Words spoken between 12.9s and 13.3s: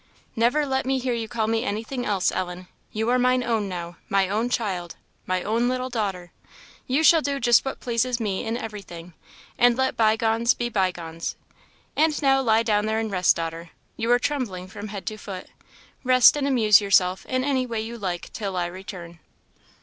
and